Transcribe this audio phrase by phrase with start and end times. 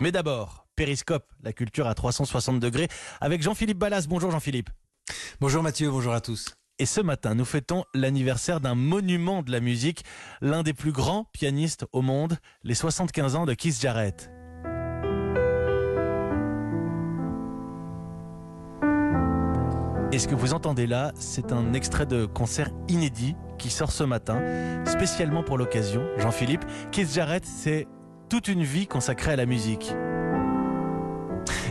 [0.00, 2.86] Mais d'abord, Périscope, la culture à 360 degrés,
[3.20, 4.06] avec Jean-Philippe Ballas.
[4.08, 4.70] Bonjour Jean-Philippe.
[5.40, 6.54] Bonjour Mathieu, bonjour à tous.
[6.78, 10.04] Et ce matin, nous fêtons l'anniversaire d'un monument de la musique,
[10.40, 14.30] l'un des plus grands pianistes au monde, les 75 ans de Keith Jarrett.
[20.12, 24.04] Et ce que vous entendez là, c'est un extrait de concert inédit qui sort ce
[24.04, 24.40] matin,
[24.86, 26.06] spécialement pour l'occasion.
[26.18, 27.88] Jean-Philippe, Keith Jarrett, c'est
[28.28, 29.94] toute une vie consacrée à la musique.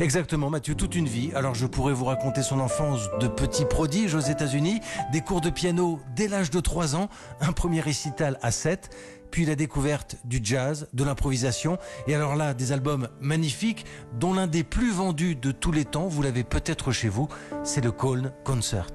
[0.00, 1.30] Exactement, Mathieu, toute une vie.
[1.34, 4.80] Alors je pourrais vous raconter son enfance de petit prodige aux États-Unis,
[5.12, 7.08] des cours de piano dès l'âge de 3 ans,
[7.40, 8.90] un premier récital à 7,
[9.30, 13.84] puis la découverte du jazz, de l'improvisation, et alors là, des albums magnifiques,
[14.18, 17.28] dont l'un des plus vendus de tous les temps, vous l'avez peut-être chez vous,
[17.64, 18.86] c'est le Colne Concert.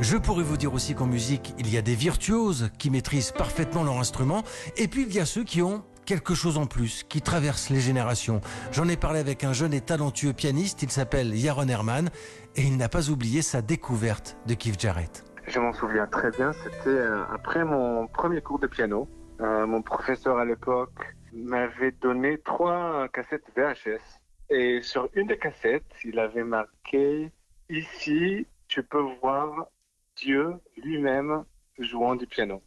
[0.00, 3.84] Je pourrais vous dire aussi qu'en musique, il y a des virtuoses qui maîtrisent parfaitement
[3.84, 4.42] leur instrument,
[4.76, 7.80] et puis il y a ceux qui ont quelque chose en plus, qui traverse les
[7.80, 8.40] générations.
[8.72, 12.10] J'en ai parlé avec un jeune et talentueux pianiste, il s'appelle Yaron Herman,
[12.56, 15.24] et il n'a pas oublié sa découverte de Keith Jarrett.
[15.46, 19.08] Je m'en souviens très bien, c'était euh, après mon premier cours de piano.
[19.40, 24.20] Euh, mon professeur à l'époque m'avait donné trois cassettes VHS.
[24.50, 27.30] Et sur une des cassettes, il avait marqué
[27.70, 29.68] Ici, tu peux voir
[30.16, 31.44] Dieu lui-même
[31.78, 32.62] jouant du piano.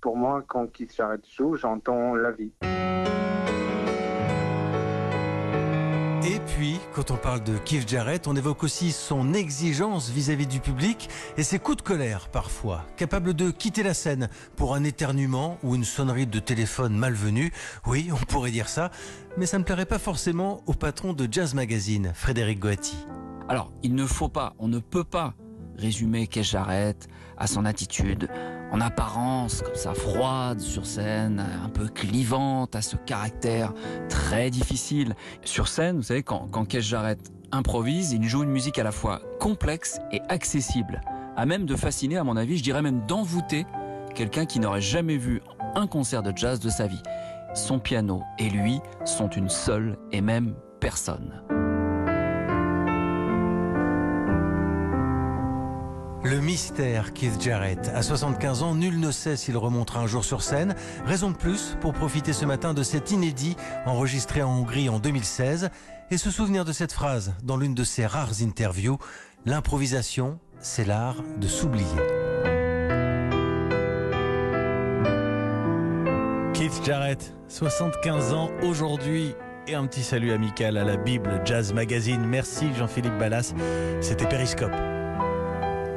[0.00, 2.52] Pour moi, quand Keith Jarrett joue, j'entends la vie.
[6.28, 10.60] Et puis, quand on parle de Keith Jarrett, on évoque aussi son exigence vis-à-vis du
[10.60, 15.58] public et ses coups de colère parfois, capable de quitter la scène pour un éternuement
[15.62, 17.52] ou une sonnerie de téléphone malvenue.
[17.86, 18.90] Oui, on pourrait dire ça,
[19.36, 23.06] mais ça ne plairait pas forcément au patron de Jazz Magazine, Frédéric Goati.
[23.48, 25.34] Alors, il ne faut pas, on ne peut pas
[25.78, 28.28] résumer Keith Jarrett à son attitude
[28.72, 33.72] en apparence comme ça froide sur scène, un peu clivante, à ce caractère
[34.08, 35.14] très difficile.
[35.44, 37.20] Sur scène, vous savez, quand, quand Jarrett
[37.52, 41.00] improvise, il joue une musique à la fois complexe et accessible,
[41.36, 43.66] à même de fasciner, à mon avis, je dirais même d'envoûter
[44.14, 45.42] quelqu'un qui n'aurait jamais vu
[45.74, 47.02] un concert de jazz de sa vie.
[47.54, 51.42] Son piano et lui sont une seule et même personne.
[56.28, 57.88] Le mystère Keith Jarrett.
[57.94, 60.74] À 75 ans, nul ne sait s'il remontera un jour sur scène.
[61.04, 65.70] Raison de plus pour profiter ce matin de cet inédit enregistré en Hongrie en 2016
[66.10, 68.98] et se souvenir de cette phrase dans l'une de ses rares interviews.
[69.44, 71.86] L'improvisation, c'est l'art de s'oublier.
[76.54, 79.36] Keith Jarrett, 75 ans aujourd'hui.
[79.68, 82.24] Et un petit salut amical à la Bible Jazz Magazine.
[82.26, 83.54] Merci Jean-Philippe Ballas.
[84.00, 84.95] C'était Périscope.